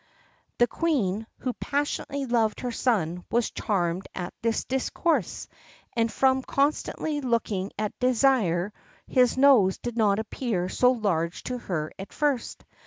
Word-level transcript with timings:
The 0.57 0.65
Queen, 0.65 1.27
who 1.41 1.53
passionately 1.53 2.25
loved 2.25 2.61
her 2.61 2.71
son, 2.71 3.23
was 3.29 3.51
charmed 3.51 4.07
at 4.15 4.33
this 4.41 4.63
discourse, 4.65 5.47
and 5.95 6.11
from 6.11 6.41
constantly 6.41 7.21
looking 7.21 7.71
at 7.77 7.99
Désir 7.99 8.71
his 9.05 9.37
nose 9.37 9.77
did 9.77 9.95
not 9.97 10.17
appear 10.17 10.69
so 10.69 10.91
large 10.93 11.43
to 11.43 11.59
her 11.59 11.89
as 11.99 12.01
at 12.03 12.13
first. 12.13 12.65